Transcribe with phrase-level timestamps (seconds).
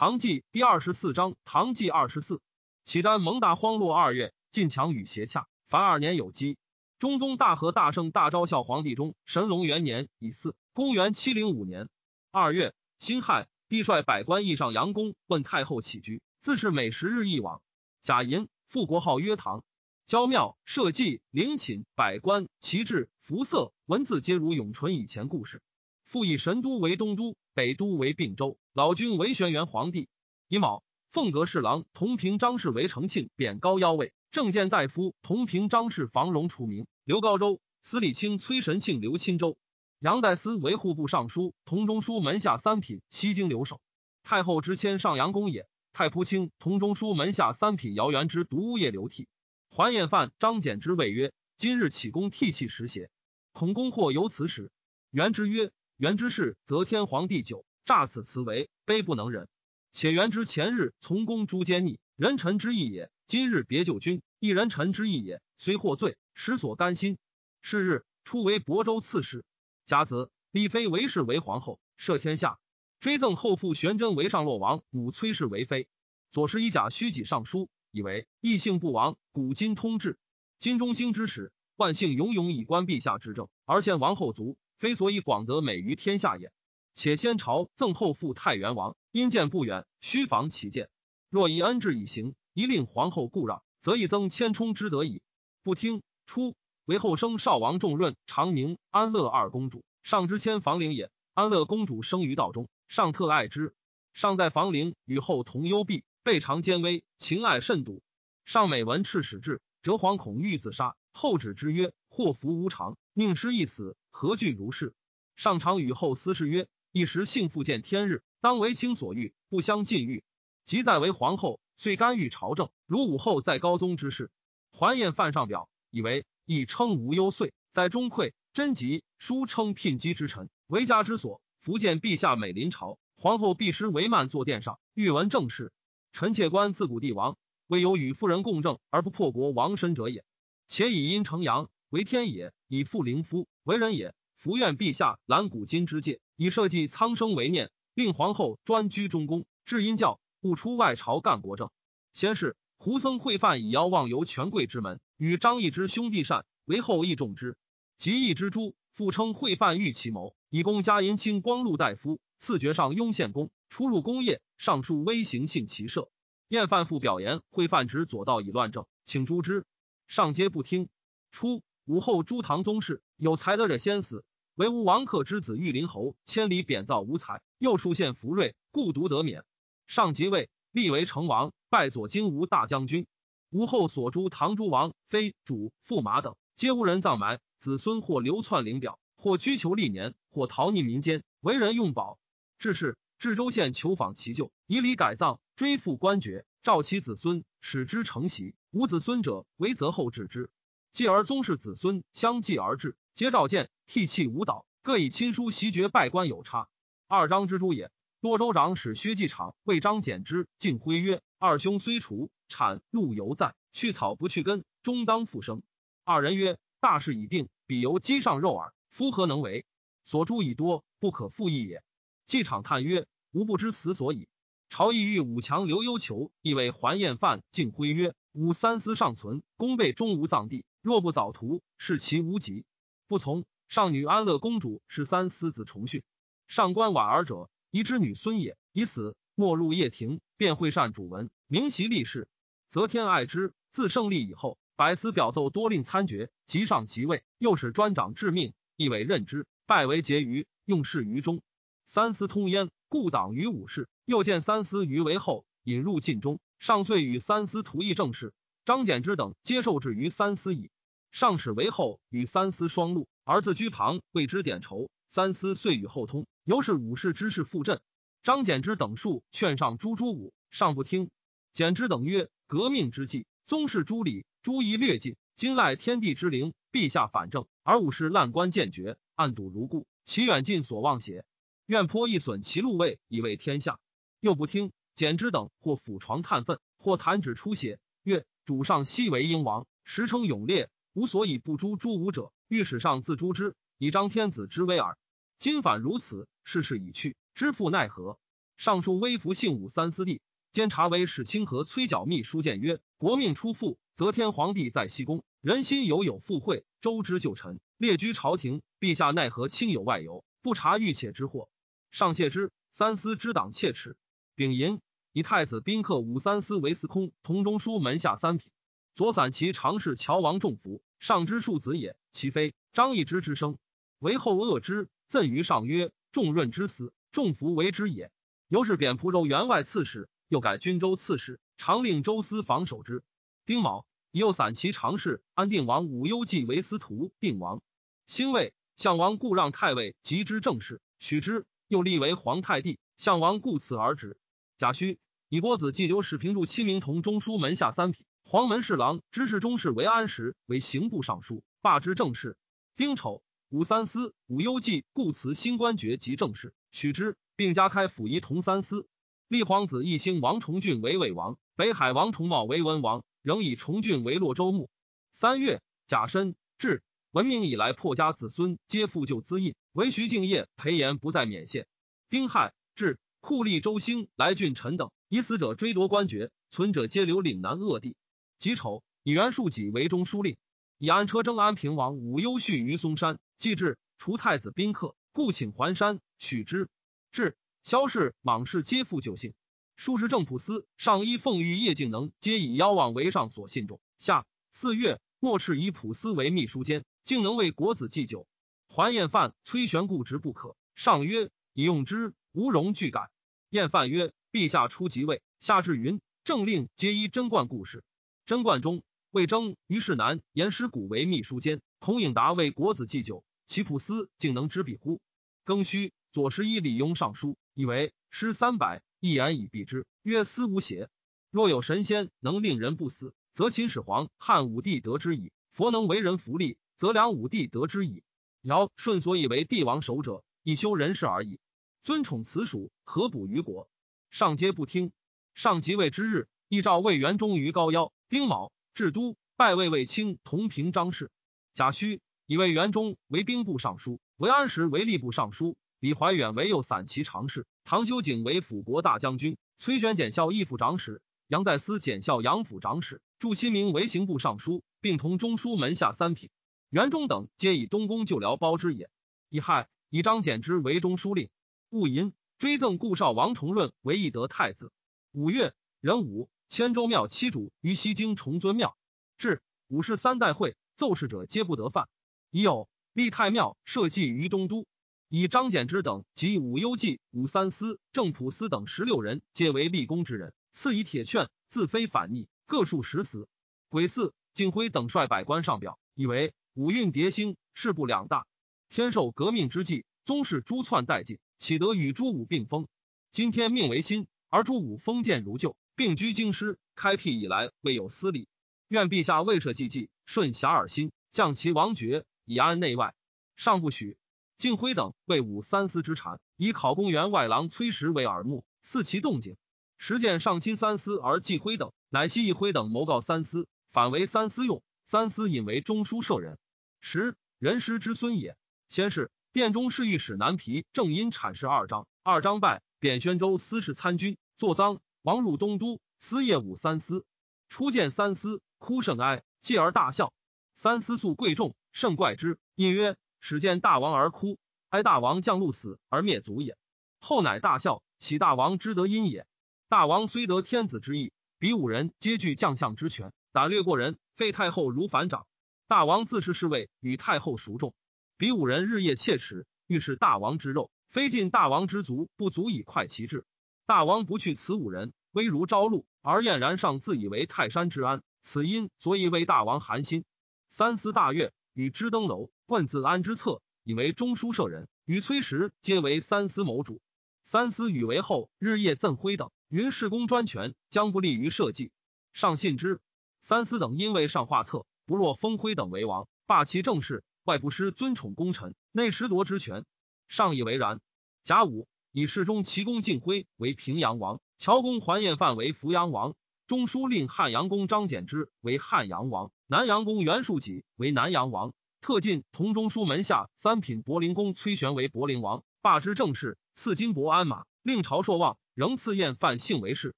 [0.00, 2.40] 唐纪第二十四章，唐纪二十四，
[2.84, 6.56] 启瞻蒙大荒落二月，晋强与斜洽，凡二年有基。
[6.98, 11.90] 中宗大和大圣大昭孝皇帝中，神龙元年乙巳，公元七零五年
[12.30, 17.60] 二月辛亥，帝率百官议上阳宫，问太后起居，自是每十日一往。
[18.02, 19.62] 贾银复国号曰唐。
[20.06, 25.60] 娇庙社稷陵寝百官旗帜服色文字皆如永淳以前故事。
[26.04, 30.08] 复以神都为东都，北都为并州，老君为玄元皇帝。
[30.48, 34.12] 乙卯，凤阁侍郎同平张氏为承庆，贬高腰位。
[34.30, 36.86] 正见大夫同平张氏房荣除名。
[37.04, 39.58] 刘高州司礼卿崔神庆刘钦州。
[39.98, 43.80] 杨代思为户部尚书，同中书门下三品西京留守。
[44.22, 45.66] 太后之迁上阳宫也。
[45.92, 49.26] 太仆卿同中书门下三品姚元之独业流涕。
[49.68, 53.10] 还宴饭，张简之谓曰：“今日启功替泣时邪？
[53.52, 54.70] 孔公或由此始。”
[55.10, 59.48] 元之曰：“元之事，则天皇帝久，诈此辞为卑不能忍。
[59.92, 65.42] 且元之前日从公诛奸逆，人臣之义也；今日别救君，一人臣之义也。
[65.58, 67.18] 虽获罪，实所甘心。
[67.60, 69.44] 是日，初为亳州刺史。
[69.84, 72.58] 甲子，立妃为氏为皇后，摄天下。
[72.98, 75.86] 追赠后父玄真为上洛王，母崔氏为妃。
[76.30, 80.18] 左侍以甲虚己上书。”以为异姓不亡，古今通治。
[80.58, 86.50] 金中兴之时，万姓永永以观陛下之政，而献王后族，非所以广德美于天下也。
[86.94, 90.88] 且先朝赠后父太原王，因见不远，须防其见。
[91.28, 95.20] 若以恩制以行，一令皇后故让，则以增千冲之德矣。
[95.62, 101.10] 不听，初为后生少王重润、长宁、安乐二公主，上之迁房陵也。
[101.34, 103.74] 安乐公主生于道中，上特爱之。
[104.14, 106.04] 上在房陵与后同幽闭。
[106.22, 108.02] 备尝奸威，情爱甚笃。
[108.46, 110.96] 上每闻赤使至，折惶恐欲自杀。
[111.12, 114.94] 后止之曰：“祸福无常，宁失一死，何惧如是？”
[115.36, 120.22] 上常与后私事曰：“一时幸复见天日，当为卿所欲，不相禁欲。
[120.64, 124.30] 即在为皇后，遂干预朝政，如武后在高宗之事。
[124.70, 131.40] 还宴犯上表，以为亦称无忧岁，在中馈、贞吉，书称聘姬之臣，为家之所。
[131.58, 135.72] 福建陛下美临朝，皇后必失为慢坐殿上，欲闻政事。”
[136.12, 140.24] 臣妾观自古帝王，未有与夫人共政而不破国亡身者也。
[140.68, 144.14] 且以阴成阳为天也，以复灵夫为人也。
[144.36, 151.68] 福愿陛下揽古今之戒，以社稷苍生为念，令皇后专居中宫，至阴教，勿出外朝干国政。
[152.12, 157.56] 先是，胡僧会犯以邀望游权贵之门，与张易之兄弟善，为后义重之。
[157.98, 163.50] 及义之诛，复称会犯欲其谋，以公加银卿光禄大夫，赐爵上雍献公。
[163.68, 166.08] 出入宫业，上书微行信其社。
[166.48, 169.66] 宴饭复表言，会犯执左道以乱政，请诛之。
[170.08, 170.88] 上皆不听。
[171.30, 174.24] 初，武后诸唐宗室有才德者先死，
[174.54, 179.44] 唯吾王克之子玉林侯千里贬造无才，又数献福瑞，故独得免。
[179.88, 183.08] 上即位，立为成王，拜左京吴大将军。
[183.50, 192.20] 吴后所诛唐诸王、妃、主、驸马等，皆无人葬埋，子孙或流窜陵表，或居求历年，或逃匿民间，为人用宝。
[192.60, 192.96] 至是。
[193.18, 198.54] 至州县求访其舅，以礼改葬，追复官爵，召其子孙，使之承袭。
[198.70, 200.50] 无子孙者，为择后治之。
[200.92, 206.68] 继而宗室子孙相继而至，皆召见，涕泣舞蹈，各以亲书袭爵，拜官有差。
[207.06, 207.90] 二张之诸也。
[208.20, 215.62] 洛州长史薛继场为张简之进徽曰：“二兄虽除，产路犹在，去草不去根，终当复生。”
[216.04, 219.64] 二人曰：“大事已定，彼犹鸡上肉耳，夫何能为？
[220.04, 221.82] 所诛已多，不可复议也。”
[222.26, 224.28] 季场叹曰：“吾不知死所以。”
[224.68, 232.64] 朝议欲武强留幽囚，亦为还宴饭，敬徽曰：“吾三思尚存，功备终无葬地，若不早图，是其无极。”
[233.08, 233.44] 不从。
[233.68, 236.02] 上女安乐公主是三思子重训。
[236.48, 238.56] 上官婉儿者，宜之女孙也。
[238.72, 242.28] 已死，没入掖庭，便会善主文，明习立事，
[242.68, 243.54] 则天爱之。
[243.70, 251.40] 自胜利以后，百司表奏多令参决，即上即位，又使专掌致命，亦委任之，拜为婕妤，用事于中。
[251.84, 253.88] 三思通焉，故党于武士。
[254.04, 256.40] 又见三思于为后，引入晋中。
[256.60, 258.34] 上遂与三司图议政事。
[258.66, 260.70] 张柬之等皆受制于三司矣。
[261.10, 264.90] 上使为后与三司双路，儿子居旁为之点筹。
[265.08, 267.80] 三司遂与后通，由是武士之事复振。
[268.22, 271.10] 张柬之等数劝上诛朱武，上不听。
[271.54, 275.16] 简之等曰：“革命之际，宗室诸礼，诸夷略尽。
[275.34, 281.24] 今赖天地之灵，陛下反正，而武士滥官见绝，暗赌如故，其远近所望邪？”
[281.64, 283.78] 愿颇一损其禄位以为天下，
[284.20, 284.70] 又不听。
[285.00, 294.98] 简之等或俯床叹愤，或弹指出血，曰：“主上昔为英王，时称勇烈，无所以不诛诸武者，欲使上自诛之，以彰天子之威耳。
[295.38, 298.18] 今反如此，世事已去，知父奈何？”
[298.58, 300.20] 上书微服幸武三思弟，
[300.52, 311.48] 监察为使清河崔角密书谏曰：国命出复，则天皇帝在西宫，人心犹有附会，周之旧臣，列居朝廷，陛下奈何亲有外游，不察欲且之祸？
[311.90, 312.52] 上谢之。
[312.70, 313.96] 三思之党切齿。
[314.36, 314.80] 丙寅，
[315.12, 318.52] 以太子宾客武三思为司空，同中书门下三品。
[318.94, 321.96] 左散骑常侍乔王仲福，上之庶子也。
[322.12, 323.58] 其妃张易之之生，
[323.98, 328.12] 为后恶之，赠于上曰：“仲润之死，仲福为之也。”
[328.46, 333.02] 由是贬蒲州员外刺史，又改军州刺史，常令州司防守之。
[333.46, 337.62] 丁卯，以右散骑常侍安定王武攸继为司徒定王。
[338.06, 341.46] 兴魏，项王故让太尉及之政事，许之。
[341.68, 344.16] 又立为皇太帝，项王故此而止。
[344.60, 344.98] 贾诩
[345.30, 352.36] 以郭子祭酒使平助七名同中书门下三品，黄门侍郎知事中士为安时为刑部尚书，罢之政事。
[352.76, 358.86] 丁丑，武三思、武攸暨故辞新官爵及政事，许之，并加开府仪同三司。
[359.28, 364.68] 立皇子义兴王重俊为魏王，北海王重茂为文王，仍以重俊为洛州牧。
[365.10, 366.82] 三月，甲申，至。
[367.12, 371.66] 闻名以来，破家子孙皆复旧资印，唯徐敬业、裴炎不再免县。
[372.10, 377.96] 丁亥，至酷吏周兴、来俊臣等，以死者追夺官爵，存者皆留岭南鄂地。
[378.38, 380.36] 己丑，以袁术己为中书令，
[380.78, 386.68] 以安车征安平王武攸绪于嵩山，既至，除太子宾客，故请还山，许之。
[387.12, 389.34] 至，萧氏、莽氏皆复旧姓。
[389.76, 393.80] 数十正普司、上衣奉御叶敬能，皆以邀往为上所信众。
[393.98, 396.84] 下四月，莫赤以普司为秘书监。
[397.02, 398.28] 竟能为国子祭酒，
[398.68, 400.54] 还宴饭，崔玄固执不可。
[400.74, 403.10] 上曰：“以用之，无容拒改。”
[403.50, 407.84] 晏范曰：“陛下初即位，下至云政令皆依贞观故事。
[408.26, 413.24] 贞观中，魏征、于世南、严师古为秘书监，孔颖达为国子祭酒。
[413.46, 415.00] 其普司竟能知彼乎？
[415.44, 419.86] 庚戌，左拾遗李庸上书，以为诗三百，一言以蔽之。
[420.02, 420.88] 曰：思无邪。
[421.30, 425.32] 若有神仙能令人不死，则秦始皇、汉武帝得之矣。
[425.52, 428.02] 佛能为人福利。”则梁武帝得之矣。
[428.40, 431.38] 尧舜所以为帝王守者，以修人事而已。
[431.82, 433.66] 尊宠此属，何补于国？
[434.10, 434.92] 上皆不听。
[435.34, 437.90] 上即位之日，亦召魏元忠于高邀。
[438.10, 441.10] 丁卯，至都，拜魏卫青同平章事。
[441.54, 456.28] 贾诩以魏元忠为兵部尚书，为安石为吏部尚书，李怀远为右散骑常侍，唐修景为辅国大将军，崔玄检校义府长史，杨再思检校杨府长史，祝新明为刑部尚书，并同中书门下三品。
[456.68, 458.90] 元忠等皆以东宫旧僚包之也。
[459.30, 461.30] 乙亥，以张柬之为中书令。
[461.70, 464.72] 戊寅，追赠顾少王重润为义德太子。
[465.12, 468.76] 五月，壬午，千州庙七主于西京崇尊庙。
[469.16, 471.88] 至五世三代会，奏事者皆不得犯。
[472.30, 474.66] 已有立太庙设祭于东都，
[475.08, 480.34] 以张柬之等及武攸继、武三思、郑普思等十六人，皆为立功之人。
[480.50, 483.28] 赐以铁券，自非反逆，各数十死。
[483.68, 486.34] 癸巳，敬辉等率百官上表，以为。
[486.54, 488.26] 五运迭兴，事不两大。
[488.68, 492.68] 天授革命之际，宗室朱篡殆尽，岂得与朱武并封？
[493.10, 498.28] 今天命为新，而朱武封建如旧，并居京师，开辟以来未有私礼。
[498.68, 502.94] 愿陛下未设祭祭，顺遐迩心，降其王爵，以安内外。
[503.36, 503.96] 尚不许。
[504.36, 509.38] 敬辉等为武三思之谗，以考公员外郎崔实为耳目，似其动静。
[509.78, 514.62] 实见上亲三思而忌辉等，乃西一辉等谋告三思，反为三思用。
[514.84, 516.38] 三思引为中书舍人，
[516.82, 518.36] 时人师之孙也。
[518.68, 524.80] 先是殿中侍御史南皮正因阐释二章，二章败，贬宣州司事参军，坐赃。
[525.02, 527.04] 王入东都，司业武三思，
[527.48, 530.12] 初见三思，哭甚哀，继而大笑。
[530.56, 534.36] 三思素贵重，甚怪之，因曰：“始见大王而哭，
[534.68, 536.56] 哀大王降禄死而灭族也。”
[536.98, 539.28] 后乃大笑，喜大王之得因也。
[539.68, 543.96] 大王虽得天子之意，比五人皆具将相之权，胆略过人。
[544.16, 545.28] 废太后如反掌，
[545.68, 547.72] 大王自恃侍卫与太后孰重？
[548.20, 553.24] 比五人日夜切齿，欲食大王之肉，非尽大王之足，不足以快其志。
[553.64, 560.04] 大王不去此五人，威如朝露，而燕然尚自以为泰山之安，此因所以为大王寒心。
[560.50, 566.82] 三思大悦，与之登楼，问自安之策，以为中书舍人，与崔实皆为三思谋主。
[567.22, 571.72] 三思与为后，日夜赠辉等，云事公专权，将不利于社稷。
[572.12, 572.82] 上信之。
[573.22, 579.64] 三思等因为上画策，不若封辉等为王，霸其政事，外不失尊宠功臣，内实夺之权。
[580.08, 580.80] 上以为然。
[581.22, 586.14] 甲午，以侍中齐公敬辉为平阳王，乔公桓彦范为扶阳王，
[586.46, 591.52] 中书令汉阳公张柬之为汉阳王，南阳公袁术己为南阳王。
[591.80, 598.38] 特进同中书门下三品柏林公崔玄为柏林王，罢之政事，赐金帛鞍马，令朝朔望。
[598.54, 599.94] 仍赐宴饭幸为氏，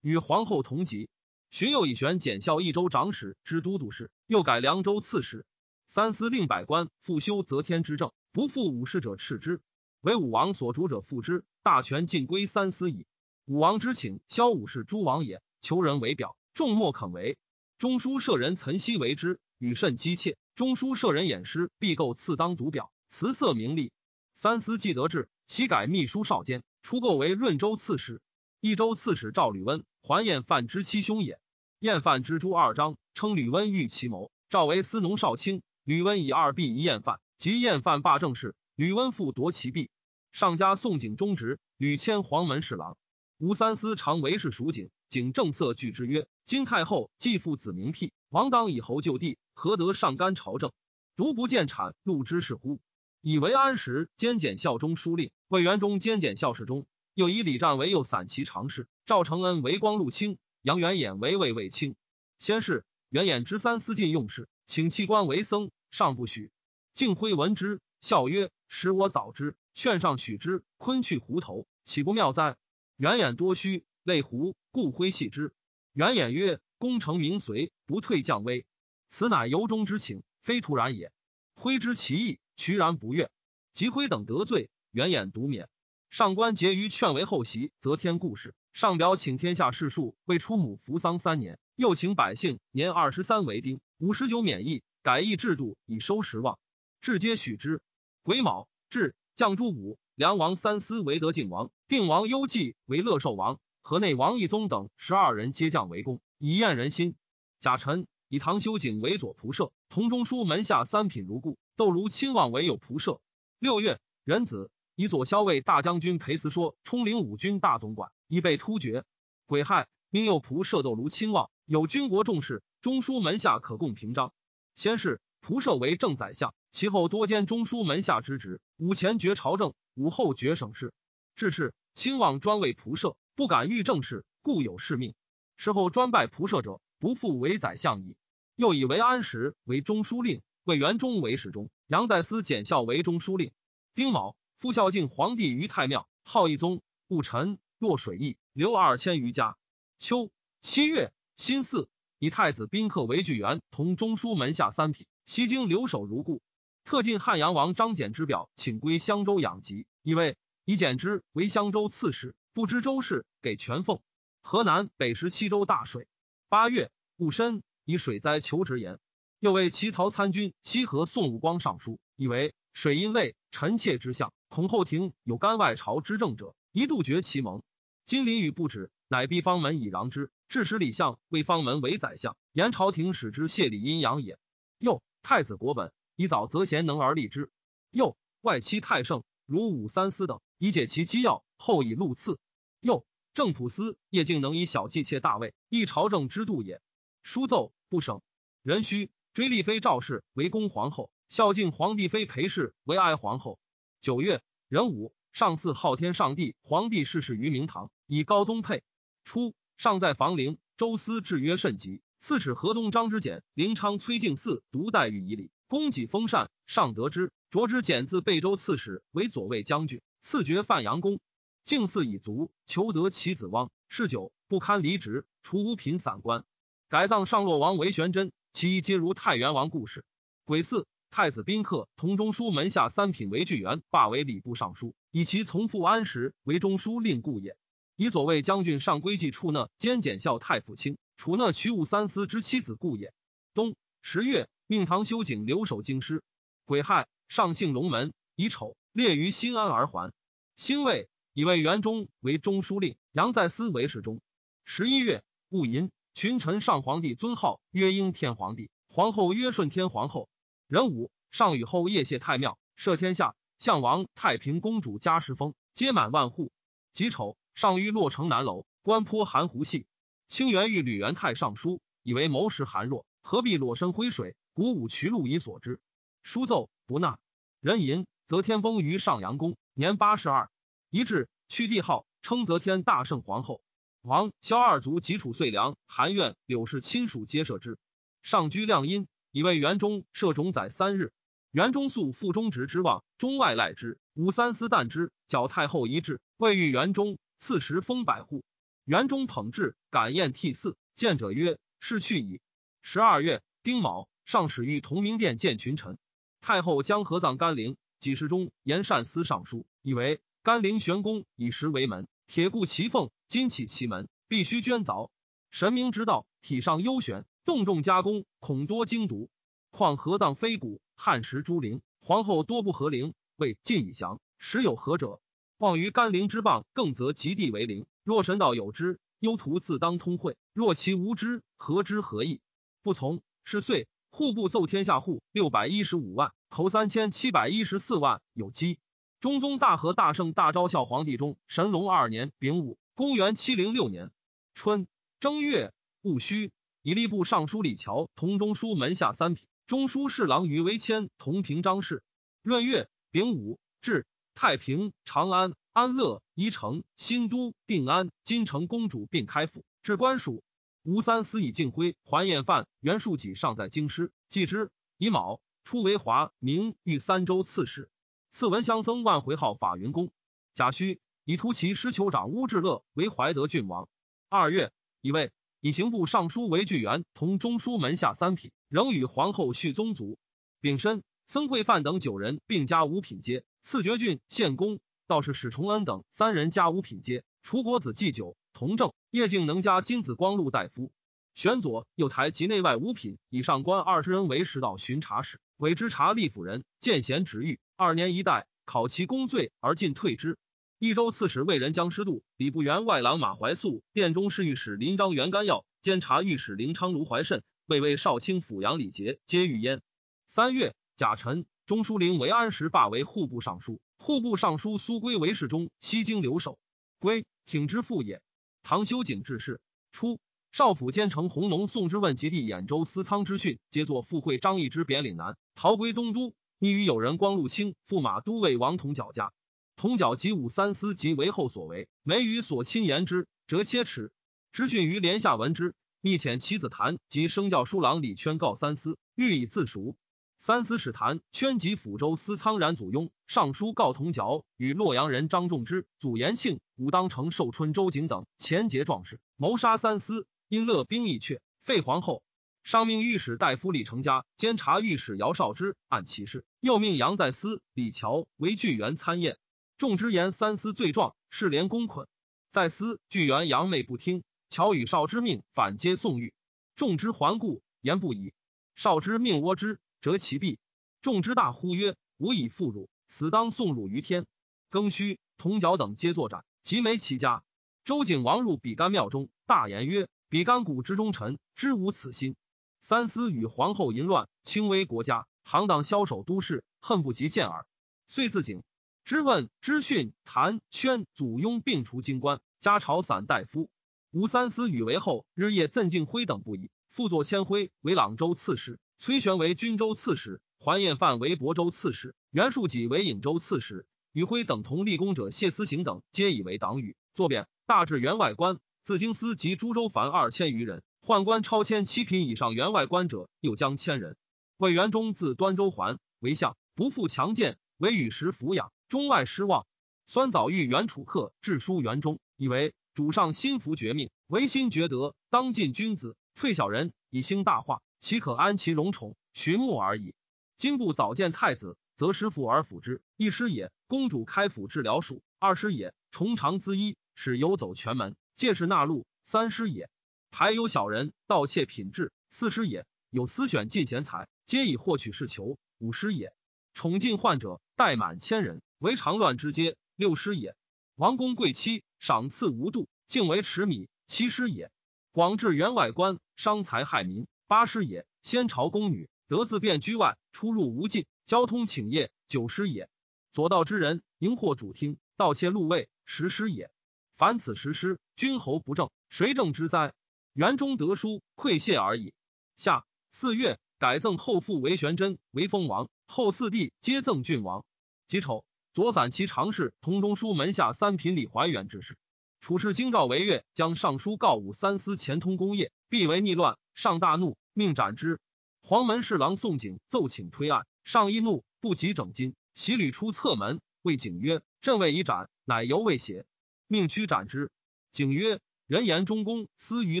[0.00, 1.08] 与皇后同级。
[1.50, 5.44] 荀又以玄检校益州长史之都督事，又改凉州刺史。
[5.92, 9.60] 三司令百官复修则天之政，不复武士者斥之，
[10.00, 13.08] 为武王所主者复之，大权尽归三司矣。
[13.44, 17.38] 武王之请，萧武士诸王也，求人为表，众莫肯为。
[17.76, 20.38] 中书舍人岑熙为之，与甚姬妾。
[20.54, 23.90] 中书舍人偃师必构赐当独表，辞色名利。
[24.32, 28.22] 三司既得志，悉改秘书少监，出构为润州刺史。
[28.60, 31.40] 益州刺史赵吕温，还晏范之妻兄也。
[31.80, 34.30] 晏范之诸二章，称吕温欲其谋。
[34.48, 39.90] 赵为司农少卿，吕温以二币一晏范，及晏范罢政事，吕温复夺其币。
[40.30, 42.96] 上加宋景中职，吕迁黄门侍郎。
[43.38, 50.70] 吴三思常为事蜀景，景正色拒之曰：“金太后继父子名辟，王当以侯就地，何得上干朝政？
[51.16, 52.78] 独不见产禄之是乎？”
[53.20, 61.96] 以为安时兼检校中书令，魏元忠兼检校侍中，又以李湛为右散骑常侍，赵承恩为光禄卿，杨元衍为卫卿。
[62.38, 66.50] 先是，元衍之三思进用事，请弃官为僧，尚不许。
[66.92, 72.56] 敬辉闻之，笑曰：“使我早知，劝上取之，昆去胡头，岂不妙哉？”
[72.96, 75.54] 元衍多虚，类胡，故挥系之。
[75.92, 78.66] 元衍曰：“功成名遂，不退将威，
[79.08, 81.12] 此乃由衷之情，非徒然也。”
[81.54, 83.30] 挥之其意，渠然不悦。
[83.72, 85.68] 及挥等得罪，元衍独免。
[86.10, 88.54] 上官桀于劝为后袭，则天故事。
[88.72, 96.58] 上表请天下士庶为出母扶丧三年，又请百姓年二十三为丁，五十九免役，改易制度以收十望。
[97.00, 97.80] 至皆许之。
[98.22, 99.98] 癸卯，至将诸武。
[100.14, 107.16] 梁王三思为德靖王，定王幽济为乐寿王，河内王义宗等十二人皆降为公，以验人心。
[107.58, 111.56] 贾臣以唐修景为左仆射，同中书门下三品如故。
[111.76, 113.22] 窦卢亲望为右仆射。
[113.58, 119.04] 六月，壬子，以左骁卫大将军裴慈说冲领五军大总管，已被突厥。
[119.46, 124.34] 癸亥，命右仆射窦卢亲王有军国重事，中书门下可供平章。
[124.80, 128.62] 先是，仆射为正宰相，其后多兼中书门下之职。
[128.78, 129.74] 武前绝朝政。
[129.94, 130.94] 武后绝省事，
[131.36, 135.12] 至是亲王专为仆射，不敢御政事，故有是命。
[135.58, 138.16] 事后专拜仆射者，不复为宰相矣。
[138.56, 143.52] 又以为安石为中书令，魏元忠为侍中，杨再思检校为中书令。
[143.94, 146.80] 丁卯，复孝敬皇帝于太庙，号义宗。
[147.06, 149.58] 戊辰，落水邑，留二千余家。
[149.98, 150.30] 秋
[150.62, 151.86] 七月辛巳，
[152.20, 156.42] 以太子宾客为巨源，同中书门下三品，西京留守如故。
[156.84, 160.36] 特进汉阳王张柬之表，请归襄州养疾，以为
[160.66, 164.00] 以简之为襄州刺史，不知州事，给全奉。
[164.42, 166.08] 河南北十七州大水。
[166.50, 168.98] 八月戊申，以水灾求职言，
[169.38, 177.62] 又为齐曹参军西河宋武光上书，以为水因累，臣妾之相，恐后庭有干外朝之政者，一度绝其盟。
[178.04, 184.38] 今临雨不止，乃逼方门以攘之，致使李相为方门为宰相，言朝廷使之谢礼阴阳也。
[184.78, 185.92] 又太子国本。
[186.14, 187.50] 以早则贤能而立之，
[187.90, 192.38] 又外戚太盛，如武三思等，以解其机要；后以禄赐。
[192.78, 196.80] 又正普司叶敬能以小计窃大位，亦朝政之度也。
[197.24, 198.22] 书奏不省。
[198.62, 203.58] 人须追立妃赵氏为恭皇后，孝敬皇帝妃裴氏为哀皇后。
[204.00, 208.84] 九月壬午，上祀昊天上帝皇帝逝世于明堂，以高宗配。
[209.24, 212.02] 初，尚在房陵，周司制约甚急。
[212.18, 215.50] 刺史河东张之简、临昌崔敬嗣独待遇以礼。
[215.68, 221.20] 供给封禅，上得知，着之简自贝州刺史为左卫将军，赐爵范阳公。
[221.62, 226.44] 敬祀已卒，求得其子汪，嗜酒不堪离职，除五品散官，
[226.88, 230.04] 改葬上洛王为玄真，其一皆如太原王故事。
[230.44, 237.56] 癸巳，太子宾客同中书门下三品为巨源，罢为礼部尚书，以其从父安时为中书令故也。
[238.00, 243.12] 以左卫将军上归计处讷兼检校太傅卿，处讷渠务三司之妻子故也。
[243.52, 244.48] 冬十月。
[244.66, 246.22] 命唐修景留守京师，
[246.64, 250.14] 癸亥，上幸龙门，乙丑，列于新安而还。
[250.56, 254.22] 辛未，以为元忠为中书令，杨再思为侍中。
[254.64, 260.30] 十一月戊寅，群臣上皇帝尊号曰应天皇帝，皇后曰顺天皇后。
[260.68, 266.50] 壬午，上与后夜谢太庙，赦天下，相王太平公主加时封，皆满万户。
[266.92, 269.86] 己丑，上于洛城南楼，官坡含湖系。
[270.28, 274.36] 清源遇吕元泰上书，以为谋时寒弱，何必裸身挥水？
[274.52, 275.80] 鼓舞渠路以所之，
[276.22, 277.18] 书奏不纳。
[277.60, 280.50] 人吟则天崩于上阳宫，年八十二。
[280.90, 283.62] 一至，去帝号，称则天大圣皇后。
[284.02, 287.78] 王萧二族及楚遂良、韩苑、柳氏亲属皆赦之。
[288.22, 291.12] 上居亮阴，以为元中设种宰三日。
[291.50, 293.98] 元中素父中直之望，中外赖之。
[294.14, 298.44] 武三思旦之，矫太后遗志，未遇元中，赐食封百户。
[298.84, 300.76] 元中捧制，感宴涕泗。
[300.94, 302.42] 见者曰：“是去矣。”
[302.82, 305.98] 十二月，丁卯，上使于同明殿见群臣。
[306.42, 307.78] 太后将合葬甘陵。
[307.98, 315.10] 几时中言善思上书，以为甘陵玄宫以石为门，铁固其缝，金起其门，必须捐凿。
[315.50, 319.30] 神明之道，体上幽玄，动重加工，恐多精毒。
[319.70, 325.20] 况合葬非骨，汉时诸陵，皇后多不合陵，为晋以降，时有何者？
[325.60, 327.84] 望于甘陵之傍，更则极地为陵。
[328.02, 332.40] 若神道有之，幽徒自当通会；若其无知，何之何意？
[332.82, 333.20] 不从。
[333.44, 338.78] 是岁，户部奏天下户六百一十五万，口三千七百一十四万有基。
[339.20, 344.10] 中宗大和大圣大昭孝皇帝中神龙二年丙午，公元七零六年
[344.54, 344.86] 春
[345.18, 352.02] 正月戊戌，以吏部尚书李峤同中书门下三品，中书侍郎于维谦同平章事。
[352.42, 354.06] 闰月丙午，至
[354.42, 360.42] 太平、长安、安乐、宜城、新都、定安、金城公主并开府，至官署。
[360.82, 364.70] 吴三思以敬徽还验犯袁术己尚在京师，继之。
[364.96, 367.90] 乙卯，初为华明豫三州刺史，
[368.30, 370.10] 赐文襄僧万回号法云公。
[370.54, 373.90] 贾诩，以突骑师酋长乌志乐为怀德郡王。
[374.30, 380.16] 二月，以位以刑部尚书为巨源同中书门下三品，仍与皇后续宗族。
[380.62, 384.80] 丙申，僧会范等九人并加五品阶，赐爵郡献公。
[385.06, 388.36] 道士史崇恩等三人加五品阶，楚国子祭酒。
[388.52, 390.92] 同正叶敬能加金子光禄大夫，
[391.34, 397.58] 玄左右台及内外五品以上官二十人为食道巡查使，委知察吏府人，见贤执狱。
[397.76, 400.38] 二年一代，考其功罪而进退之。
[400.78, 409.82] 益州刺史魏仁江师度，礼部员外郎马怀素，殿中侍御史林章元甘耀，监察御史林昌卢怀慎，魏魏少卿府阳李杰皆遇焉。
[410.26, 416.58] 三月，甲辰，中书令韦安石罢为户部尚书，户部尚书苏归为侍中，西京留守。
[416.98, 418.20] 归挺之父也。
[418.64, 419.60] 唐修景致仕，
[419.92, 420.18] 初，
[420.50, 426.34] 少府监丞弘农宋之问及弟兖州司仓之训，皆作附会张易之贬岭南，逃归东都。
[426.58, 429.32] 逆与友人光禄卿、驸马都尉王同角家，
[429.76, 434.10] 同角及武三思及为后所为，每与所亲言之，折切齿。
[434.50, 439.94] 知训于帘下闻之，密遣其子谭及生教书郎李圈告三思，欲以自赎。
[440.42, 452.22] 三司使谭圈及抚州司苍然祖雍，尚书告同角与洛阳人张仲之、祖延庆、武当城寿春周景等前节壮士，谋杀三司，因乐兵役阙，废皇后。
[452.64, 459.36] 上命御史大夫李成家监察御史姚绍之按其事，又命杨再思、李乔为巨源参宴。
[459.76, 462.08] 众之言三司罪状，是连公捆。
[462.50, 466.32] 再思、巨源杨妹不听，乔与绍之命反皆送狱。
[466.76, 468.32] 众之环顾，言不已。
[468.74, 469.78] 绍之命窝之。
[470.00, 470.58] 折其臂，
[471.02, 474.26] 众之大呼曰：“吾以负汝，此当送汝于天。”
[474.70, 477.42] 庚戌，铜角等皆作斩，及没其家。
[477.84, 482.36] 周景王入比干庙中，大言曰：“比干谷之忠臣，知无此心。
[482.80, 487.66] 三思与皇后淫乱，轻微国家，行当枭首都市，恨不及见耳。”
[488.06, 488.62] 遂自警。
[489.04, 493.68] 知问、知训、谭宣、祖雍并除京官，加朝散大夫。
[494.12, 496.70] 吴三思与为后，日夜赠敬辉等不已。
[496.88, 498.78] 复作千辉为朗州刺史。
[499.02, 503.86] 崔玄为均州刺史，桓彦范为亳州刺史，袁术己为颍州刺史。
[504.12, 506.98] 与辉等同立功者谢思行等，皆以为党羽。
[507.14, 510.82] 作贬，大至员外官，自京司及诸州凡二千余人。
[511.00, 514.18] 宦官超迁七品以上员外官者，又将千人。
[514.58, 519.66] 魏元忠自端州还，为相，不复强健，为与时抚养，中外失望。
[520.04, 527.80] 酸枣遇袁楚客致书元忠，以为主上心服绝命，唯心觉得当尽君子，退小人，以兴大化。
[528.00, 530.14] 岂可安其荣宠，寻慕而已？
[530.56, 533.70] 今不早见太子，则失父而辅之，一师也。
[533.86, 535.92] 公主开府治疗属，二师也。
[536.10, 539.90] 重长资衣，使游走全门，借势纳禄，三师也。
[540.30, 542.86] 排有小人盗窃品质，四师也。
[543.10, 546.32] 有私选进贤财，皆以获取事求，五师也。
[546.72, 550.56] 宠进患者，怠满千人，为常乱之阶，六师也。
[550.94, 554.70] 王公贵戚，赏赐无度，敬为持米，七师也。
[555.12, 557.26] 广治员外官，伤财害民。
[557.50, 562.12] 八师也，先朝宫女得自便居外，出入无尽，交通请业。
[562.28, 562.88] 九师也，
[563.32, 565.88] 左道之人迎获主听，盗窃禄位。
[566.04, 566.70] 十师也，
[567.16, 569.92] 凡此十师，君侯不正，谁正之哉？
[570.32, 572.14] 元中得书愧谢而已。
[572.54, 577.64] 下四月，改赠后父为玄真为封王，后四弟皆赠郡王。
[578.06, 581.98] 己丑，左散骑常侍同中书门下三品李怀远之事。
[582.40, 587.36] 处事京兆为月，将上书告武三思前通功业，必为逆乱，上大怒。
[587.52, 588.20] 命斩之。
[588.62, 596.26] 黄门侍郎宋景奏请推案，上一怒，不及整金，袭屡出侧门，谓景曰：“朕未已斩，乃犹未写。”
[596.68, 597.50] 命屈斩之。
[597.90, 600.00] 景曰：“人言中公私于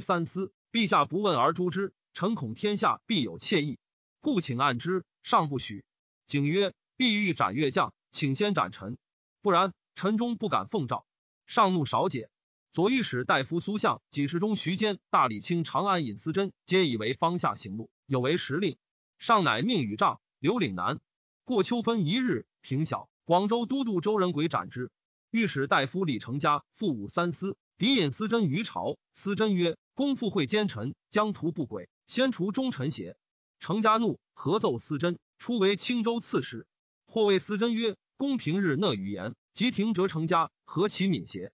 [0.00, 3.78] 三司，陛下不问而诛之，臣恐天下必有窃意，
[4.20, 5.04] 故请按之。
[5.22, 5.84] 尚不许。”
[6.26, 8.98] 景曰：“必欲斩越将，请先斩臣，
[9.42, 11.06] 不然，臣终不敢奉诏。”
[11.46, 12.30] 上怒少解。
[12.72, 18.76] 左御史大夫苏相、几事中徐坚、大理卿长安尹思贞，皆以为方下行路，有为时令。
[19.18, 21.00] 上乃命与帐刘岭南。
[21.44, 24.92] 过秋分一日，平晓，广州都督周仁轨斩之。
[25.32, 28.96] 御史大夫李成家复武三司，敌尹思贞于朝。
[29.12, 33.16] 思贞曰：“公复会奸臣，将图不轨，先除忠臣邪？”
[33.58, 36.68] 成家怒，合奏思贞，初为青州刺史。
[37.08, 41.52] 或谓思贞曰：“公平日讷于言，即停折成家，何其敏邪？”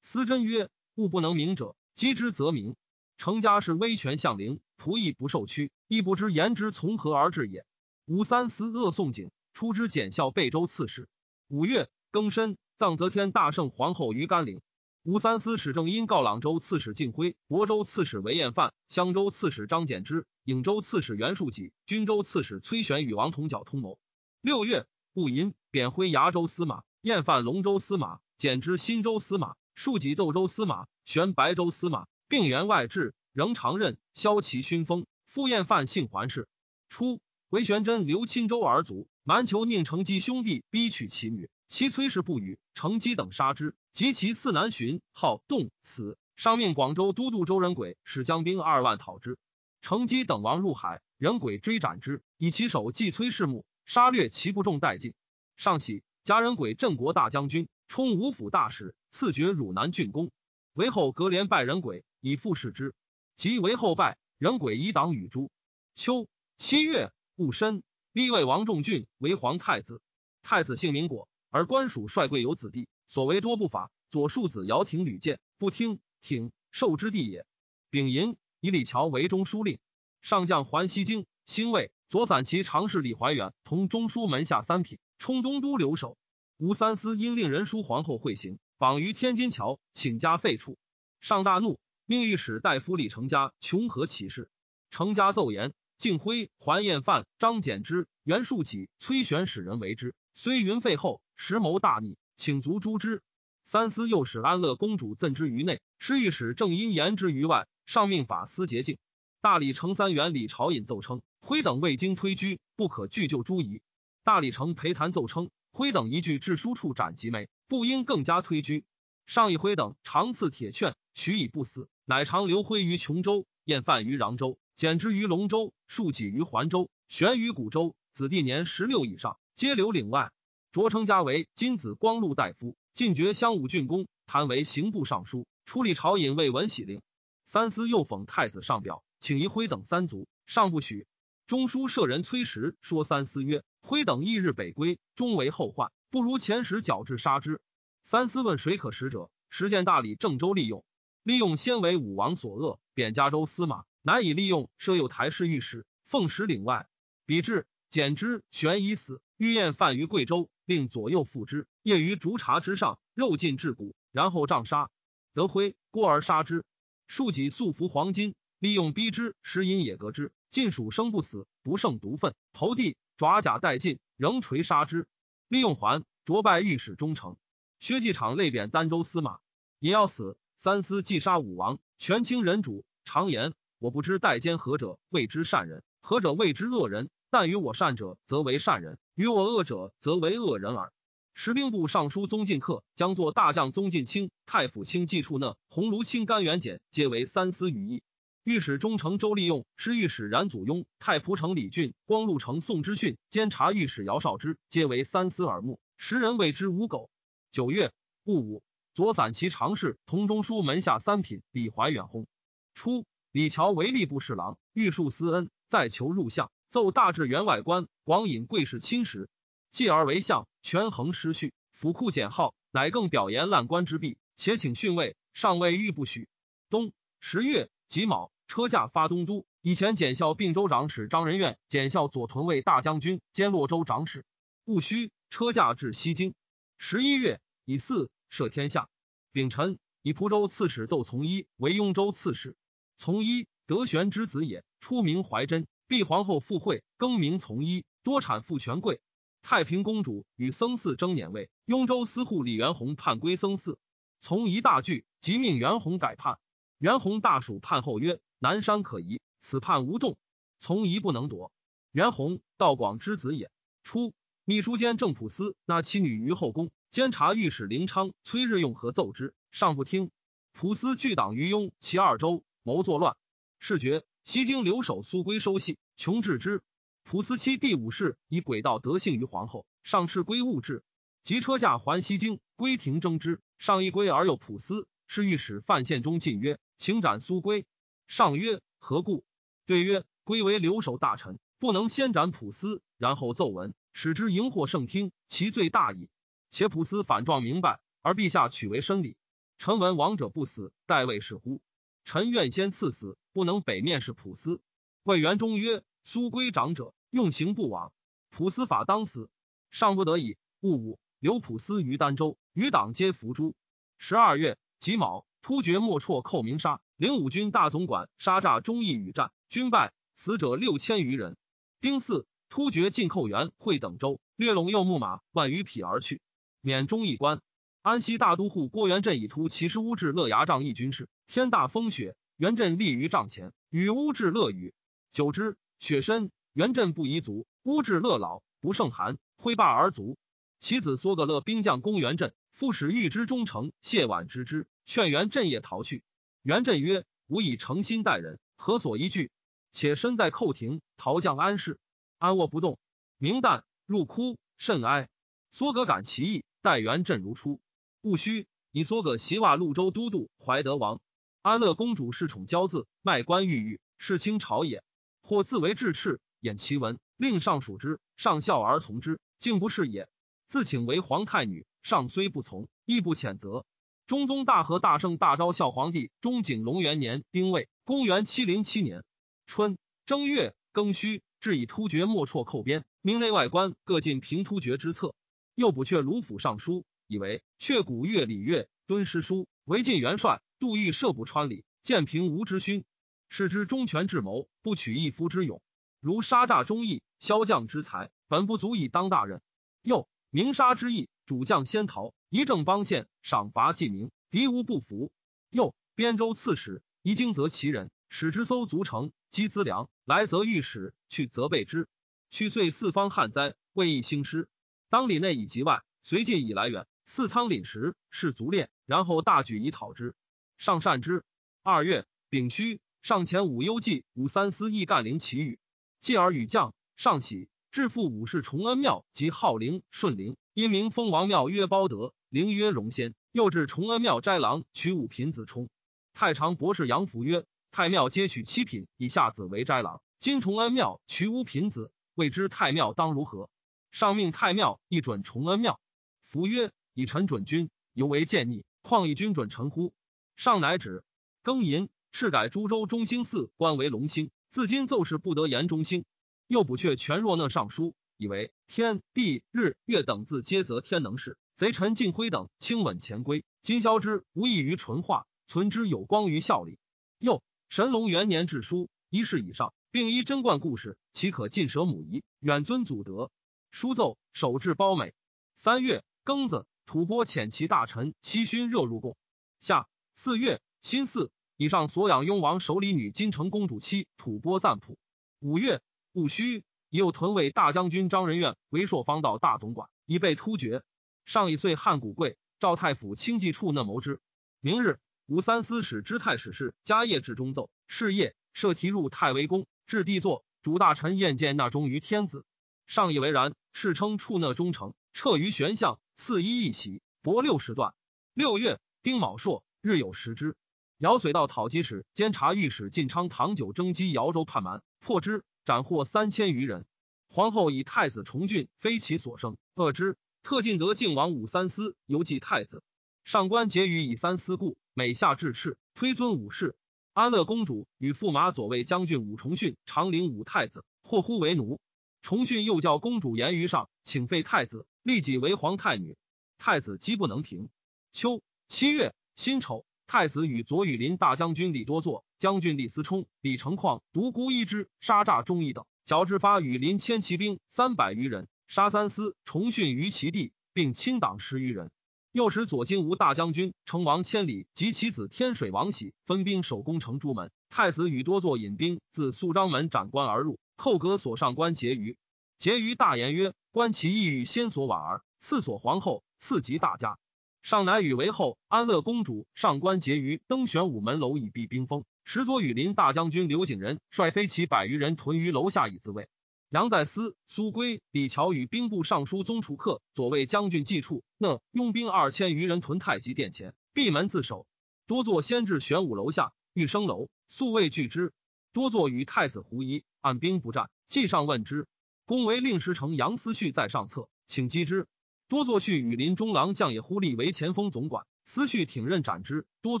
[0.08, 2.76] 思真曰：“物不能明者，击之则明。
[3.16, 7.66] 成家是威权相陵，仆役不受屈，亦不知言之从何而至也。”
[8.06, 11.08] 武三思恶宋景，出之检校贝州刺史。
[11.48, 14.60] 五月庚申，葬则天大圣皇后于甘陵。
[15.02, 23.98] 武三思使正因告朗州刺史敬辉、亳州刺史韦彦范、襄州刺史张简之、颍州刺史袁术己、均州刺史崔玄与王同角通谋。
[24.40, 29.56] 六月戊寅，贬徽崖州司马，彦范龙州司马，简之新州司马。
[29.76, 35.06] 庶己窦州司马，玄白州司马，并员外治，仍常任骁骑勋封。
[35.26, 36.48] 复验犯姓桓氏。
[36.88, 43.74] 初，韦玄真留钦州而卒，蛮酋宁成基兄弟逼娶其女，其崔氏不与，成基等杀之。
[43.92, 49.36] 及其四南巡号洞死，上命广州都督周仁轨使将兵二万讨之。
[49.82, 55.12] 成基等亡入海，仁轨追斩之，以其手祭崔氏墓，杀掠其部众殆尽。
[55.56, 57.68] 上喜，加仁轨镇国大将军。
[57.88, 60.30] 充武府大使，赐爵汝南郡公。
[60.72, 62.94] 为后隔连拜人鬼，以复视之。
[63.34, 65.50] 即为后拜人鬼，以党与诸。
[65.94, 70.02] 秋七月戊申，立魏王仲俊为皇太子。
[70.42, 73.90] 太子姓名果，而官属帅贵有子弟，所为多不法。
[74.10, 77.46] 左庶子姚廷屡谏，不听，挺受之地也。
[77.90, 79.78] 丙寅，以李峤为中书令。
[80.22, 86.16] 上将桓西京，兴魏左散骑常侍李怀远同中书门下三品，充东都留守。
[86.58, 90.76] 吴三思因令人书皇后会行，绑于天津桥，请家废黜。
[91.20, 94.48] 上大怒，命御史大夫李成家穷和起事。
[94.90, 103.22] 成家奏言：敬辉、桓彦范、张简之、袁术起、崔玄使人为之，虽云废后，实谋大逆，请卒诛之。
[103.64, 107.68] 三思又使安乐公主赠之于内，施御史正因言之于外。
[107.84, 108.96] 上命法司洁净。
[109.42, 113.82] 大理丞三元李朝引奏称：辉等未经推居，不可拒就诸夷。
[114.24, 115.50] 大理丞裴谈奏称。
[115.76, 118.86] 辉等一句致书处斩及眉，不应更加推居。
[119.26, 127.94] 上一辉等长赐铁券，许以不死，乃长留辉于琼州，宴饭于壤州，减之于龙州，数己于环州，悬于古州。
[128.10, 130.32] 子弟年十六以上，皆留岭外。
[130.72, 137.02] 卓称家为金子光禄大夫，进爵襄武郡公，弹为刑部尚书，出立朝尹未闻喜令。
[137.44, 141.06] 三司又讽太子上表，请移辉等三族，上不许。
[141.46, 143.62] 中书舍人崔实说三思曰。
[143.80, 147.60] 辉等一日北归，终为后患，不如前时矫治杀之。
[148.02, 150.84] 三思问谁可使者，实见大理郑州利用，
[151.22, 156.88] 利用先为武王所恶，贬加州司马，乃以利用设有台式御史，奉使岭外。
[157.26, 164.90] 比至简之悬已死，欲宴犯于贵州，令左右附之，夜于竹茶之上，肉尽至骨，然后杖杀。
[165.32, 166.64] 得辉过而杀之。
[167.06, 172.96] 庶己素服黄金，利用逼之，食饮也革之，尽属生不死，不胜毒愤，投地。
[173.18, 175.06] 爪甲殆尽，仍锤杀之。
[175.48, 177.36] 利用环卓拜御史中丞。
[177.78, 179.36] 薛继场累贬儋州司马。
[179.80, 182.86] 也要死，三思既杀武王，权倾人主。
[183.04, 187.10] 常言：我不知代奸何者，谓之善人；何者谓之恶人。
[187.28, 190.90] 但与我善者，则为善人；与我恶者，则为恶人耳。
[191.34, 198.02] 时兵部尚书宗进客将作大将宗进卿、太府卿季处讷、鸿胪卿甘元简，皆为三思羽翼。
[198.46, 205.80] 御史中丞周立用，师御史冉祖雍，太仆丞李俊，光禄丞宋之训，监察御史姚绍之，皆为三司耳目。
[205.96, 207.10] 时人谓之五狗。
[207.50, 208.62] 九月戊午，
[208.94, 212.26] 左散骑常侍同中书门下三品李怀远薨。
[212.72, 219.28] 初，李峤为吏部侍郎，御述私恩，在求入相，奏大治员外官，广引贵士亲识，
[219.72, 226.28] 继而为相，权衡失序，府库减号，乃更表言烂官之弊，且请训位，上谓欲不许。
[226.70, 228.30] 冬十月己卯。
[228.46, 234.24] 车驾发东都，以前检校并州长史张仁愿，检校左屯卫大将军兼洛州长史。
[234.64, 236.34] 戊戌，车驾至西京。
[236.78, 238.88] 十一月乙巳，赦天下。
[239.32, 242.56] 丙辰，以蒲州刺史窦从一为雍州刺史。
[242.96, 249.00] 从一，德玄之子也，初名怀真，避皇后复会，更名从一，多产父权贵。
[249.42, 253.78] 太平公主与僧寺争辇位，雍州司户李元宏叛归僧寺。
[254.18, 256.38] 从一大惧，即命袁弘改判。
[256.78, 260.16] 袁弘大蜀叛后曰：“南山可移，此叛无动。
[260.58, 261.52] 从一不能夺。”
[261.92, 263.50] 袁弘，道广之子也。
[263.82, 270.10] 初，秘书监正普司纳其女于后宫，监察御史林昌崔日用何奏之，上不听。
[270.52, 273.16] 普司拒党于雍，其二州，谋作乱。
[273.58, 276.62] 是觉西京留守苏归收系，穷治之。
[277.04, 280.82] 普司妻第五世以诡道得幸于皇后，上敕归物质，
[281.22, 284.86] 及车驾还西京，归廷争之，上一归而又普司。
[285.06, 287.64] 是御史范献忠进曰：“请斩苏归。”
[288.06, 289.24] 上曰：“何故？”
[289.66, 296.08] 对曰：“归为留守大臣，不能先斩普司，然后奏闻，使之迎获圣听，其罪大矣。
[296.50, 299.16] 且普司反状明白，而陛下取为申礼。
[299.58, 301.60] 臣闻亡者不死，待位是乎？
[302.04, 304.60] 臣愿先赐死，不能北面是普司。”
[305.02, 307.94] 魏元忠曰：“苏归长者。”用刑不枉，
[308.28, 309.30] 普司法当死，
[309.70, 313.54] 上不得已，勿武留普司于儋州，余党皆伏诛。
[313.96, 321.36] 十二月己卯，突厥莫绰寇明沙，领五军大总管杀诈忠义与战，军败，死者六千余人。
[321.80, 326.20] 丁巳，突厥进寇元会等州，略陇右牧马万余匹而去，
[326.60, 327.40] 免忠义官。
[327.80, 334.74] 安西大都护郭元振以突骑师乌至乐牙帐议军事，天大风雪，元振立于帐前，与乌至乐语。
[335.12, 336.32] 久之，雪深。
[336.54, 340.18] 元振不宜足，乌至乐老不胜寒，挥罢而卒。
[340.58, 346.02] 其子梭格勒兵将攻元振，复使欲之忠诚谢婉之之，劝元振也逃去。
[346.42, 349.30] 元振曰：“吾以诚心待人，何所依据？
[349.72, 351.78] 且身在寇庭，逃将安氏，
[352.18, 352.78] 安卧不动。
[353.18, 355.08] 明旦入哭甚哀。
[355.52, 357.60] 梭格感其意，待元振如初。
[358.00, 361.00] 戊戌，以梭葛袭瓦潞州都督怀德王。
[361.42, 364.82] 安乐公主恃宠骄恣，卖官鬻狱，是清朝也。
[365.20, 366.20] 或自为智赤。
[366.40, 370.08] 演其文，令上属之，上笑而从之，竟不是也。
[370.46, 373.64] 自请为皇太女，上虽不从，亦不谴责。
[374.06, 379.02] 中宗大和大圣大昭孝皇帝中景龙元年丁未，公元七零七年
[379.46, 385.12] 春正月庚戌，至以突厥莫辍寇边，明内外官各进平突厥之策。
[385.56, 392.84] 又补阙卢府尚书，以为阙古月礼乐敦师书，为晋元帅杜预设不川里，建平吴之勋，
[393.28, 395.60] 是之忠权智谋，不取一夫之勇。
[395.98, 399.40] 如杀诈忠义，骁将之才，本不足以当大任。
[399.82, 405.12] 又明杀之意，主将先逃，一正邦县，赏罚既明，敌无不服。
[405.48, 411.88] 又边州刺史，一经则其人，使之搜足城，积资粮，来则御史，去则备之。
[412.28, 414.48] 去岁四方旱灾，未易兴师。
[414.90, 420.14] 当里内以及外，随晋以来远，四仓廪实，士卒练，然后大举以讨之。
[420.58, 421.22] 上善之。
[421.62, 425.60] 二月丙戌，上前武幽记武三思亦干陵其语。
[426.00, 433.14] 继而与将上喜，致富武士崇恩庙及号陵顺陵，因名封王庙曰包德，陵曰荣仙。
[433.32, 435.70] 又至崇恩庙斋郎取五品子充。
[436.12, 443.48] 太常博士杨福曰：太庙皆取七品以下子为斋郎，今崇恩庙取五品子，未知太庙当如何？
[443.90, 445.80] 上命太庙一准崇恩庙。
[446.24, 449.94] 福曰：以臣准君，犹为见逆，况以君准臣乎？
[450.36, 451.02] 上乃止。
[451.42, 454.30] 庚寅，敕改株洲中兴寺官为龙兴。
[454.50, 456.04] 自今奏事不得言中兴，
[456.48, 461.38] 又补阙全若讷尚书，以为天地日月等字皆则天能事。
[461.56, 466.78] 贼臣敬辉等轻稳前规，今消之无异于纯化，存之有光于效力。
[467.18, 473.30] 又神龙元年制书一世以上，并依贞观故事，岂可尽舍母仪，远尊祖德？
[473.70, 475.14] 书奏手至褒美。
[475.54, 479.16] 三月庚子，吐蕃遣其大臣七勋热入贡。
[479.58, 481.30] 夏四月辛巳。
[481.56, 484.98] 以上所养雍王首里女金城公主妻吐蕃赞普。
[485.40, 485.80] 五月
[486.12, 490.82] 戊戌，已有屯卫大将军张仁愿为朔方道大总管，已被突厥。
[491.26, 494.20] 上以岁汉古贵，赵太府清济处那谋之。
[494.60, 502.44] 明日，吴三司使知太史事家业至中奏，是夜设题入太微宫，置帝座，主大臣宴见那忠于天子。
[502.86, 507.92] 上以为然，敕称处讷忠诚，撤于玄象，赐衣一袭，帛六十段。
[508.32, 510.54] 六月丁卯朔，日有食之。
[510.98, 516.86] 姚遂道讨击使监察御史晋昌唐九征击姚州叛蛮，破之，斩获三千余人。
[517.28, 520.16] 皇后以太子重俊非其所生，恶之。
[520.46, 522.84] 特进得靖王武三思犹记太子。
[523.24, 526.76] 上官桀于以三思故，每下至赤，推尊武士。
[527.14, 531.80] 安乐公主与驸马左卫将军武重训长陵武太子，或呼为奴。
[532.22, 536.16] 重训又叫公主言于上，请废太子，立己为皇太女。
[536.58, 537.68] 太子积不能平。
[538.12, 539.84] 秋七月辛丑。
[540.06, 551.90] 太子与左羽林大将军李多作、将军李思冲、李成况独孤一之杀诈忠义等，矫之发羽林千骑兵三百余人，杀三司重训于其地，并亲党十余人。
[552.32, 557.50] 又使左金吾大将军成王千里及其子天水王喜分兵守攻城朱门。
[557.70, 562.16] 太子与多座引兵自肃章门斩关而入，寇革所上官婕妤。
[562.58, 567.18] 婕妤大言曰：“观其意欲先所婉儿，次所皇后，次及大家。”
[567.62, 572.04] 上乃与为后安乐公主上官婕妤登玄武门楼以避兵锋。
[572.24, 576.28] 时左羽林大将军刘景仁率飞骑百余人屯于楼下以自卫。
[576.70, 584.66] 杨在思、苏归、李峤与兵部尚书宗楚客、左卫将军季处那拥兵二千余人屯太极殿前，闭门自守。
[585.06, 588.32] 多座先至玄武楼下，欲升楼，素未拒之。
[588.72, 590.90] 多座与太子胡疑，按兵不战。
[591.06, 591.86] 既上问之，
[592.24, 595.06] 公为令时丞杨思绪在上策，请击之。
[595.46, 599.66] 多座绪与林中郎将也忽立为前锋总管，思绪挺刃斩之。
[599.82, 600.00] 多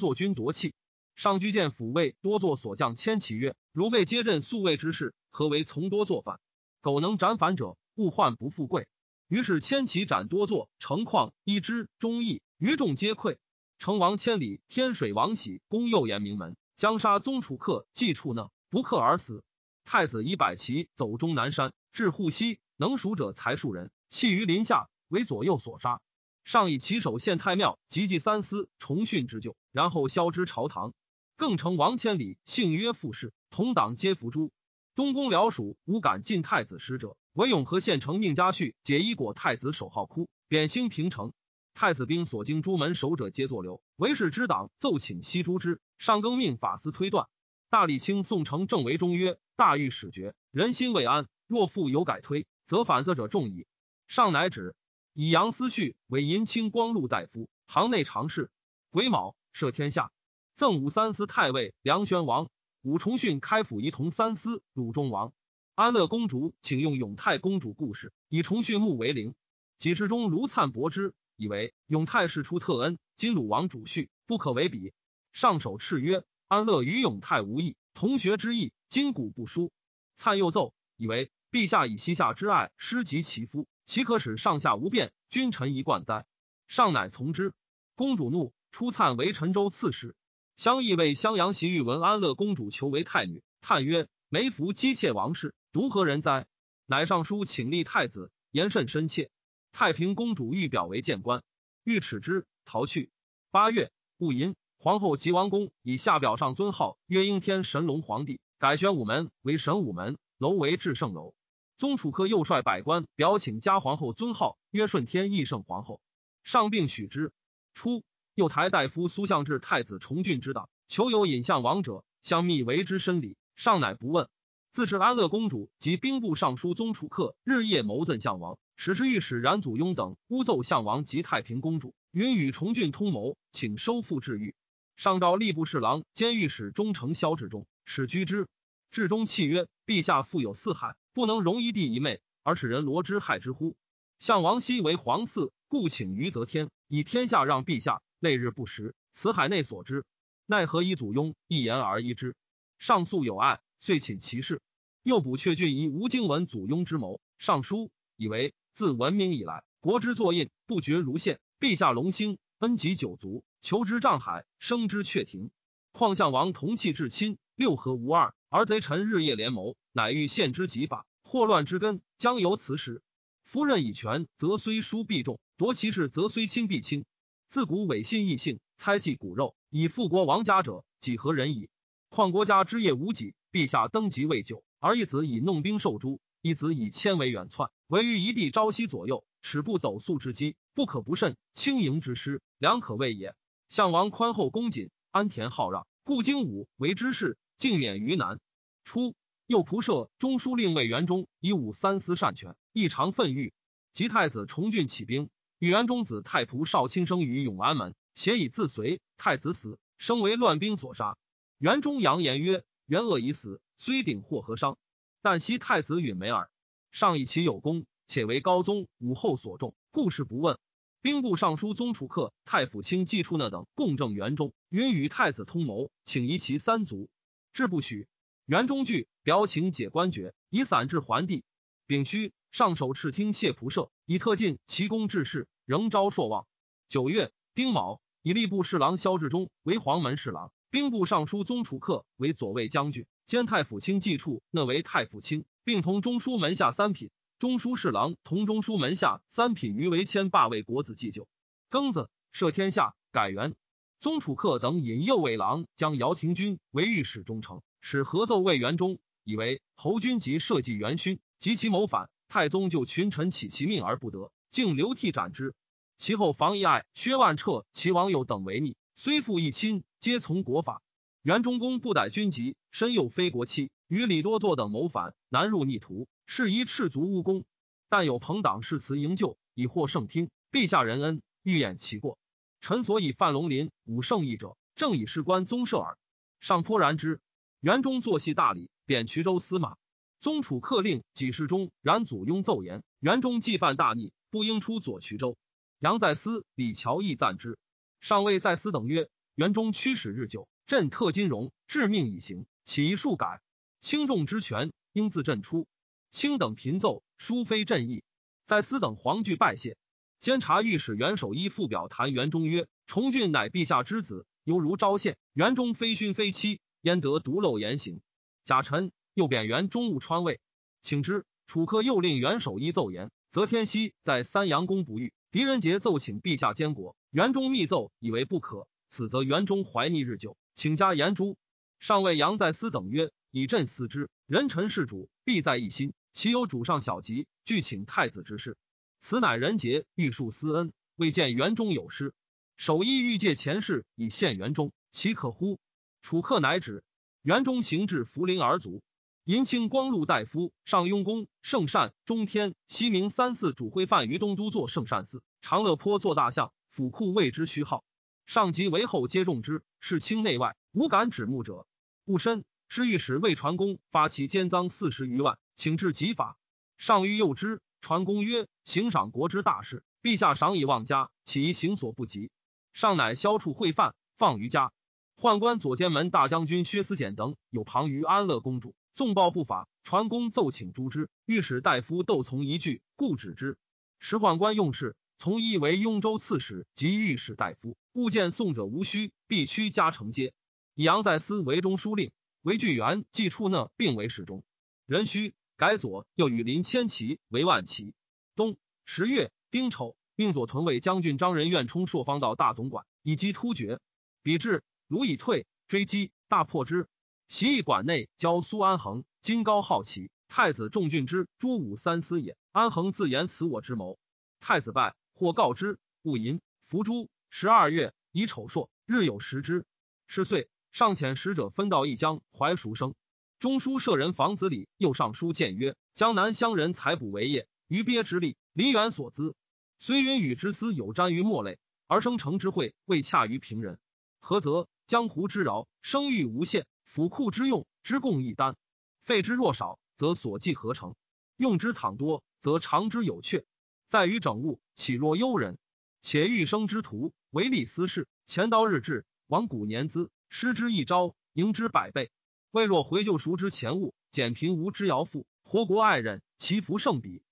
[0.00, 0.74] 座军夺气。
[1.14, 6.40] 上居见抚卫多座所将千骑曰：“如被接任宿卫之事，何为从多作反？
[6.86, 8.86] 苟能斩反者，勿患不富贵。”
[9.26, 13.38] 于是千骑斩多座，成况一之忠义，余众皆溃。
[13.80, 19.42] 成王千里，天水王喜攻右岩名门，将杀宗楚客，计处呢，不克而死。
[19.84, 24.88] 太子以百骑走终南山，至护西，能蜀者才数人，弃于林下。
[25.08, 26.00] 为左右所杀，
[26.44, 30.94] 上以骑手献太庙，及祭三司，重训之旧，然后消之朝堂。
[31.36, 34.52] 更成王千里，姓曰傅氏，同党皆伏诛。
[34.96, 41.34] 东宫僚属无敢进太子使者，唯永和县城宁家婿解衣裹太子守号哭，贬兴平城。
[41.74, 45.82] 太子兵所经朱门守者皆作流，为氏之党奏请西诛之。
[45.98, 47.28] 上更命法司推断。
[47.68, 53.66] 大理卿宋承正为中曰：大狱使决，人心未安，若复有改推，则反则者众矣。
[54.08, 54.74] 上乃止。
[55.12, 58.50] 以杨思绪为银青光禄大夫，行内常侍。
[58.90, 60.10] 癸卯，赦天下，
[60.54, 62.48] 赠武三司太尉梁宣王。
[62.86, 65.32] 武重训开府仪同三司鲁中王。
[65.74, 69.34] 安乐公主请用永泰公主故事，以重训墓为陵。
[69.76, 74.92] 几世中卢灿博之，以为永泰事出特恩，今鲁王主婿不可为比。
[75.32, 79.72] 上首敕曰：安乐与永泰无异，同学之意，今古不殊。
[80.14, 83.66] 灿又奏，以为陛下以西夏之爱施及其夫。
[83.84, 86.24] 岂可使上下无变，君臣一贯哉？
[86.68, 87.52] 上乃从之。
[87.96, 90.14] 公主怒，出灿为陈州刺史。
[90.56, 96.46] 相议为襄阳袭玉闻安乐公主求为太女，叹曰：“梅服姬妾王氏，独何人哉？”
[96.86, 99.30] 乃上书请立太子，言甚深切。
[99.72, 101.42] 太平公主欲表为谏官，
[101.84, 103.10] 欲耻之，逃去。
[103.50, 111.34] 八月戊寅，皇后及王公以下表上尊号曰应天神龙皇帝，改玄武门为神武门，楼为至圣楼。
[111.76, 116.00] 宗楚客又率百官表请加皇后尊号，曰顺天义圣皇后。
[116.44, 117.30] 上并许之。
[117.74, 118.02] 初，
[118.36, 123.38] 右台大夫苏相至太子重俊之党，求有引相王者，相密为之深礼。
[123.56, 124.28] 上乃不问。
[124.70, 134.54] 自是安乐公主及兵部尚书宗楚客日夜谋赠相王，使之御史冉祖雍等诬奏相王及太平公主，允与重俊通谋，请收复治狱。
[134.96, 138.48] 上诏吏部侍郎兼御史中丞萧志忠，使居之。
[138.90, 143.76] 志忠泣曰：“陛下富有四海。”不能容一弟一妹，而使人罗之害之乎？
[144.18, 150.04] 相王昔为皇嗣，故请于则天，以天下让陛下，内日不食，此海内所知。
[150.46, 152.34] 奈何以祖雍一言而依之？
[152.78, 154.60] 上诉有案，遂寝其事。
[155.02, 157.20] 又补阙郡以吴经闻祖雍之谋。
[157.38, 161.40] 上书以为自文明以来，国之作印不绝如现。
[161.60, 165.50] 陛下隆兴，恩及九族，求之障海，生之阙庭。
[165.92, 169.76] 况相王同气至亲，六合无二，而贼臣日夜联谋。
[169.92, 173.02] 乃欲献之极法，祸乱之根将由此始。
[173.44, 177.04] 夫任以权，则虽疏必重；夺其事，则虽轻必轻。
[177.48, 181.68] 自古违信异性，猜忌骨肉，以复国亡家者，几何人矣？
[182.08, 193.34] 况国家之业无己，陛下登基未久，而一子以弄兵受诛，一子以迁为远窜，唯于一地朝夕左右，尺不斗粟之机，不可不慎；轻盈之师，良可畏也。
[193.68, 198.40] 项王宽厚恭谨，安田好让，故经武为之事，竟免于难。
[198.84, 199.14] 初。
[199.46, 203.54] 右仆射中书令魏元忠以武三司擅权，异常愤郁。
[203.92, 209.00] 及太子重俊起兵，与元忠子太仆少卿生于永安门，携以自随。
[209.16, 211.16] 太子死，生为乱兵所杀。
[211.56, 214.76] 元忠扬言曰：“元恶已死，虽鼎或何伤？
[215.22, 216.50] 但惜太子允没耳。
[216.90, 220.58] 上以其有功，且为高宗武后所重，故事不问。”
[221.00, 227.08] 兵部尚书宗楚客、太府卿季处那等共正元忠，允与太子通谋，请移其三族，
[227.54, 228.08] 志不许。
[228.44, 231.44] 元忠惧，表请解官爵，以散至桓帝。
[231.86, 236.46] 丙戌，上首敕听谢仆射，以特进其功治事，仍招硕望。
[236.88, 247.10] 九月，丁卯，以吏部侍郎萧志忠为黄门侍郎，兵部尚书宗楚客为左卫将军，兼太府卿祭处那为太府卿，并同中书门下三品。
[247.38, 251.28] 中书侍郎同中书门下三品余为迁霸位国子祭酒。
[251.68, 253.54] 庚子，摄天下，改元。
[254.00, 265.54] 宗楚客等引右卫郎将姚廷钧为御史中丞，使合奏魏元忠，以为侯君集设计元勋，及其谋反，太宗就群臣起其命而不得，竟流涕斩之。
[265.96, 270.82] 其后房遗爱、薛万彻、其王友等为逆，虽父一亲，皆从国法。
[271.22, 277.44] 元中公不逮军籍，身又非国戚，与李多作等谋反，难入逆途，是一赤足无功。
[277.88, 282.18] 但有朋党誓词营救，以获圣听，陛下仁恩，欲掩其过。
[282.60, 285.96] 臣所以范龙林武圣义者，正以事关宗社耳。
[286.40, 287.20] 上颇然之。
[287.60, 289.76] 元中坐系大礼，贬衢州司马。
[290.18, 295.36] 宗楚客令几事中，冉祖雍奏言：元忠既犯大逆，不应出左衢州。
[295.78, 297.58] 杨在思、李乔亦赞之。
[298.00, 303.40] 上谓在思等曰：元忠驱使日久，朕特金荣，致命以行，起一数改。
[303.80, 305.68] 轻重之权，应自朕出。
[306.10, 308.02] 卿等频奏，殊非朕意。
[308.46, 309.76] 在思等惶惧拜谢。
[310.18, 315.18] 监察御史袁守一附表谈元忠曰：“崇俊乃陛下之子，犹如昭宪。
[315.34, 318.00] 元忠非勋非妻，焉得独漏言行？”
[318.44, 320.40] 贾臣又贬元忠务川尉。
[320.82, 321.24] 请之。
[321.46, 328.68] 楚客又令元守一奏言：“则天熙在三阳宫不遇，狄仁杰奏请陛下监国，元忠密奏以为不可。
[328.90, 331.38] 此则元忠怀逆日久，请加言诛。”
[331.80, 338.58] 上谓杨在思等曰：“以朕思之，人臣事主，必在一心，岂有主上小疾，俱请太子之事？”
[339.00, 342.12] 此乃人杰欲述私恩，未见元忠有失。
[342.58, 345.58] 守一欲借前世以献元忠，岂可乎？
[346.02, 346.84] 楚客乃止。
[347.22, 348.82] 元忠行至福陵而卒。
[349.26, 357.84] 银清光禄大夫、上雍公、圣善、中天、西明三寺主会犯于东都作圣善寺，长乐坡做大象，府库谓之虚号。
[358.26, 361.66] 上级为后皆重之，事清内外无敢指目者。
[362.04, 366.38] 戊申，知御史魏传公发其奸赃四十余万，请至极法。
[366.78, 367.60] 上欲诱之。
[367.80, 372.30] 传公曰：“行赏国之大事，陛下赏以忘家，岂宜行所不及？
[372.74, 374.70] 上乃消除会犯，放于家。
[375.16, 379.68] 宦官左监门大将军薛思简等有旁于安乐公主，纵暴不法。
[379.84, 381.08] 传公奏请诛之。
[381.26, 383.56] 御史大夫窦从一句，故止之。
[384.00, 390.32] 时宦官用事，从一为雍州刺史及御史大夫，物见送者无需，必须加承接。
[390.74, 392.10] 以杨在思为中书令，
[392.42, 394.42] 为巨源既处讷，并为侍中。
[394.86, 397.94] 人须。”改左又与林千骑为万骑。
[398.34, 403.80] 冬十月丁丑，命左屯卫将军张仁愿冲朔方道大总管，以击突厥。
[404.22, 406.88] 比至，卢以退，追击，大破之。
[407.28, 410.10] 袭役馆内，教苏安衡，今高好奇。
[410.28, 412.36] 太子仲俊之诸武三思也。
[412.52, 413.98] 安恒自言此我之谋。
[414.38, 417.10] 太子败，或告之，勿淫，伏诛。
[417.28, 419.66] 十二月以丑朔，日有食之。
[420.06, 422.94] 是岁，上遣使者分到一江怀熟生。
[423.40, 429.34] 中书舍人房子里又上书谏曰：江南乡人采捕为业，于鳖之力，梨园所资。
[429.80, 431.58] 虽云雨之思有沾于末类，
[431.88, 433.80] 而生成之会未洽于平人。
[434.20, 434.68] 何则？
[434.86, 436.62] 江湖之饶，生育无限；
[436.96, 438.56] 府库之用，之共一单。
[439.02, 440.94] 费之若少，则所计何成？
[441.36, 443.44] 用之倘多，则长之有却。
[443.86, 445.58] 在于整物，岂若幽人？
[446.00, 452.10] 且欲生之徒，唯利私事，前刀日至，亡古年资，失之一朝，盈之百倍。
[452.50, 457.22] 未若回旧赎之前物，减贫无之摇赋，活国爱人，其福胜彼。